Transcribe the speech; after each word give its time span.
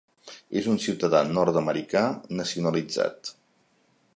És 0.61 0.69
un 0.71 0.79
ciutadà 0.85 1.19
nord-americà 1.35 2.03
nacionalitzat. 2.41 3.35